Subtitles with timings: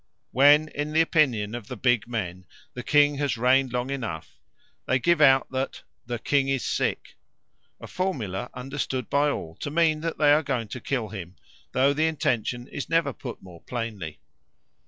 [0.31, 4.39] When in the opinion of the big men the king has reigned long enough,
[4.87, 7.17] they give out that 'the king is sick'
[7.79, 11.35] a formula understood by all to mean that they are going to kill him,
[11.73, 14.17] though the intention is never put more plainly.